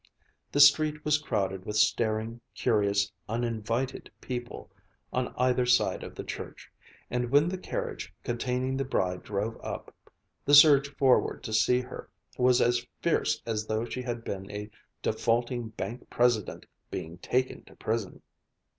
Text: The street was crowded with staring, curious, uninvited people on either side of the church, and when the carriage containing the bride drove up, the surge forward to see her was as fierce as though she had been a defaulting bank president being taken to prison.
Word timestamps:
The 0.51 0.59
street 0.59 1.05
was 1.05 1.19
crowded 1.19 1.63
with 1.63 1.75
staring, 1.75 2.41
curious, 2.55 3.11
uninvited 3.29 4.09
people 4.19 4.71
on 5.13 5.31
either 5.37 5.67
side 5.67 6.01
of 6.01 6.15
the 6.15 6.23
church, 6.23 6.71
and 7.11 7.29
when 7.29 7.47
the 7.49 7.57
carriage 7.59 8.11
containing 8.23 8.77
the 8.77 8.83
bride 8.83 9.21
drove 9.21 9.63
up, 9.63 9.93
the 10.43 10.55
surge 10.55 10.87
forward 10.95 11.43
to 11.43 11.53
see 11.53 11.81
her 11.81 12.09
was 12.35 12.61
as 12.61 12.87
fierce 13.03 13.43
as 13.45 13.67
though 13.67 13.85
she 13.85 14.01
had 14.01 14.23
been 14.23 14.49
a 14.49 14.71
defaulting 15.03 15.69
bank 15.69 16.09
president 16.09 16.65
being 16.89 17.19
taken 17.19 17.63
to 17.65 17.75
prison. 17.75 18.23